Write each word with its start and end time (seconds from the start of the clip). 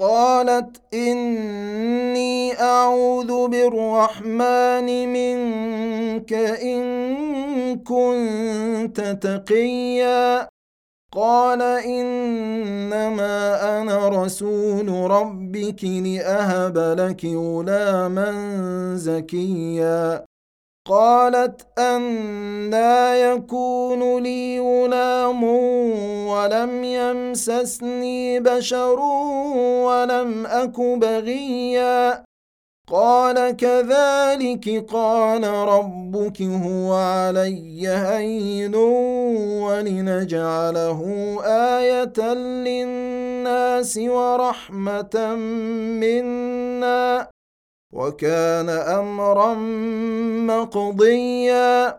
قالت 0.00 0.82
إني 0.94 2.60
أعوذ 2.60 3.48
بالرحمن 3.48 5.12
منك 5.12 6.32
إن 6.62 6.82
كنت 7.78 9.00
تقيا. 9.22 10.48
قال 11.12 11.62
إنما 11.62 13.36
أنا 13.80 14.08
رسول 14.08 15.10
ربك 15.10 15.84
لأهب 15.84 16.78
لك 16.78 17.24
غلاما 17.24 18.30
زكيا. 18.96 20.24
قالت 20.86 21.66
أنا 21.78 23.16
يكون 23.16 24.22
لي 24.22 24.60
غلام 24.60 25.44
ولم 26.48 26.84
يمسسني 26.84 28.40
بشر 28.40 29.00
ولم 29.84 30.46
أك 30.46 30.80
بغيا 30.80 32.24
قال 32.88 33.56
كذلك 33.56 34.84
قال 34.92 35.44
ربك 35.44 36.42
هو 36.42 36.94
علي 36.94 37.88
هين 37.88 38.74
ولنجعله 39.64 41.00
آية 41.44 42.34
للناس 42.34 43.98
ورحمة 43.98 45.34
منا 46.00 47.28
وكان 47.92 48.68
امرا 48.68 49.54
مقضيا 50.48 51.98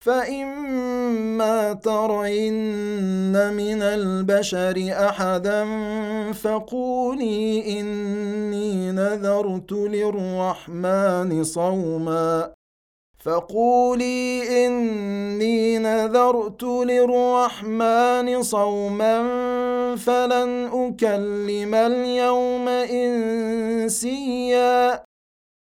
فإما 0.00 1.72
ترين 1.72 3.52
من 3.52 3.82
البشر 3.82 4.88
أحدا 4.92 5.64
فقولي 6.32 7.80
إني 7.80 8.92
نذرت 8.92 9.72
للرحمن 9.72 11.44
صوما 11.44 12.52
فقولي 13.18 14.42
إني 14.66 15.78
نذرت 15.78 16.62
للرحمن 16.62 18.42
صوما 18.42 19.16
فلن 19.96 20.70
أكلم 20.72 21.74
اليوم 21.74 22.68
إنسيا 23.88 25.07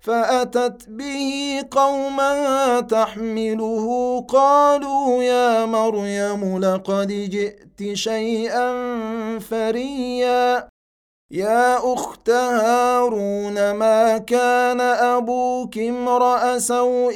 فأتت 0.03 0.89
به 0.89 1.63
قومها 1.71 2.79
تحمله 2.79 3.87
قالوا 4.29 5.23
يا 5.23 5.65
مريم 5.65 6.59
لقد 6.59 7.07
جئت 7.07 7.93
شيئا 7.93 8.69
فريا. 9.39 10.67
يا 11.31 11.93
أخت 11.93 12.29
هارون 12.29 13.71
ما 13.71 14.17
كان 14.17 14.81
أبوك 14.81 15.77
امرأ 15.77 16.59
سوء 16.59 17.15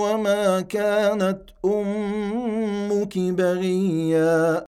وما 0.00 0.60
كانت 0.60 1.40
أمك 1.64 3.18
بغيا؟ 3.18 4.67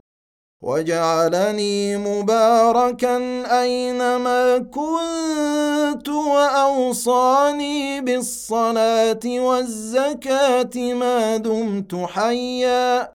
وجعلني 0.61 1.97
مباركا 1.97 3.17
أينما 3.61 4.57
كنت 4.57 6.09
وأوصاني 6.09 8.01
بالصلاة 8.01 9.19
والزكاة 9.25 10.93
ما 10.93 11.37
دمت 11.37 11.95
حيا 11.95 13.11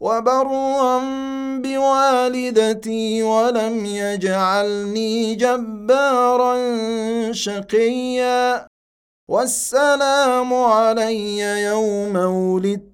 وبرا 0.00 0.98
بوالدتي 1.58 3.22
ولم 3.22 3.86
يجعلني 3.86 5.34
جبارا 5.34 6.54
شقيا 7.32 8.66
والسلام 9.28 10.54
علي 10.54 11.38
يوم 11.38 12.16
ولدت 12.16 12.93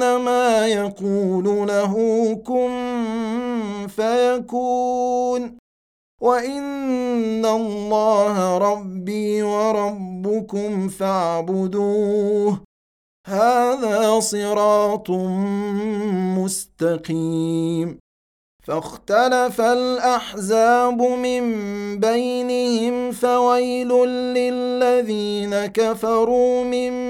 فانما 0.00 0.66
يقول 0.66 1.68
له 1.68 1.94
كن 2.46 3.86
فيكون. 3.88 5.58
وإن 6.20 7.46
الله 7.46 8.58
ربي 8.58 9.42
وربكم 9.42 10.88
فاعبدوه. 10.88 12.60
هذا 13.26 14.20
صراط 14.20 15.10
مستقيم. 16.38 17.98
فاختلف 18.64 19.60
الأحزاب 19.60 21.02
من 21.02 21.42
بينهم 22.00 23.12
فويل 23.12 23.88
للذين 24.08 25.66
كفروا 25.66 26.64
من 26.64 27.09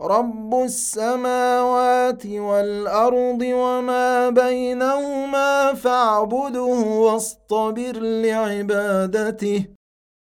رب 0.00 0.54
السماوات 0.54 2.26
والارض 2.26 3.42
وما 3.42 4.30
بينهما 4.30 5.74
فاعبده 5.74 6.62
واصطبر 7.04 7.98
لعبادته 8.00 9.66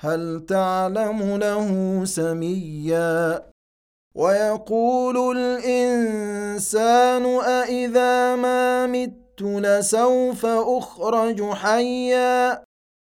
هل 0.03 0.47
تعلم 0.49 1.37
له 1.37 2.01
سميا؟ 2.05 3.43
ويقول 4.15 5.39
الانسان 5.39 7.25
أإذا 7.27 8.37
ما 8.37 8.87
مت 8.87 9.43
لسوف 9.43 10.47
اخرج 10.47 11.51
حيا 11.51 12.64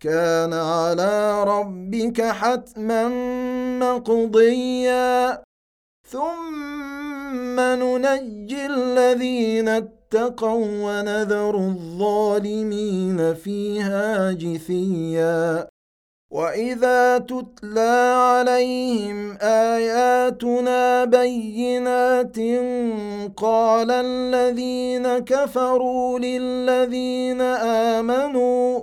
كان 0.00 0.52
على 0.52 1.44
ربك 1.44 2.22
حتما 2.22 3.08
مقضيا. 3.78 5.42
ثم 6.08 7.60
ننجي 7.60 8.66
الذين 8.66 9.68
اتقوا 9.68 10.66
ونذر 10.66 11.56
الظالمين 11.56 13.34
فيها 13.34 14.32
جثيا. 14.32 15.68
وإذا 16.32 17.18
تتلى 17.18 18.14
عليهم 18.16 19.38
آياتنا 19.42 21.04
بينات 21.04 22.38
قال 23.36 23.90
الذين 23.90 25.18
كفروا 25.18 26.18
للذين 26.18 27.40
آمنوا 27.96 28.82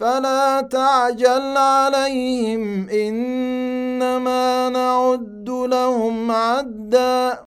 فلا 0.00 0.60
تعجل 0.60 1.56
عليهم 1.56 2.88
إنما 2.88 4.68
نعد 4.68 5.50
لهم 5.50 6.30
عدا. 6.30 7.44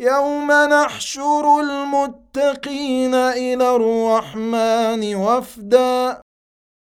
يوم 0.00 0.52
نحشر 0.52 1.60
المتقين 1.60 3.14
إلى 3.14 3.76
الرحمن 3.76 5.14
وفدا. 5.14 6.20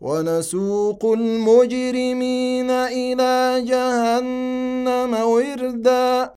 ونسوق 0.03 1.05
المجرمين 1.05 2.71
إلى 2.71 3.65
جهنم 3.67 5.15
وردا. 5.15 6.35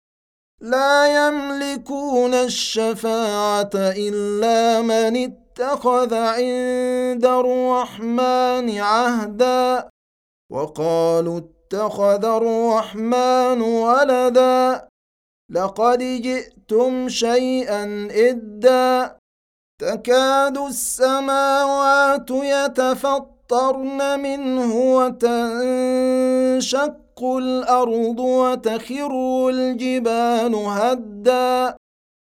لا 0.62 1.28
يملكون 1.28 2.34
الشفاعة 2.34 3.72
إلا 3.76 4.82
من 4.82 5.45
اتخذ 5.60 6.14
عند 6.14 7.26
الرحمن 7.26 8.80
عهدا. 8.80 9.90
وقالوا 10.52 11.40
اتخذ 11.40 12.26
الرحمن 12.26 13.62
ولدا. 13.62 14.88
لقد 15.52 16.00
جئتم 16.00 17.10
شيئا 17.10 18.08
إدا. 18.12 19.18
تكاد 19.82 20.58
السماوات 20.58 22.32
يتفطرن 22.32 24.20
منه 24.20 24.76
وتنشق 24.96 26.04
الأرض 27.24 28.20
وتخر 28.20 29.50
الجبال 29.50 30.56
هدا. 30.56 31.76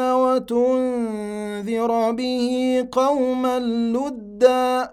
وتنذر 0.00 2.12
به 2.12 2.88
قوما 2.92 3.58
لدا 3.58 4.92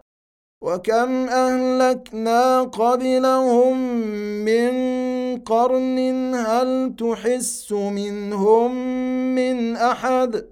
وكم 0.62 1.30
أهلكنا 1.30 2.62
قبلهم 2.62 3.78
من 4.46 4.72
قرن 5.38 6.00
هل 6.36 6.96
تحس 6.98 7.72
منهم 7.72 8.76
من 9.36 9.76
أحد؟ 9.76 10.50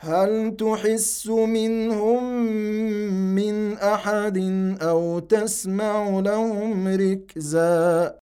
هل 0.00 0.56
تحس 0.56 1.26
منهم 1.26 2.32
من 3.34 3.72
أحد 3.72 4.38
أو 4.82 5.18
تسمع 5.18 6.20
لهم 6.20 6.88
ركزا؟ 6.88 8.23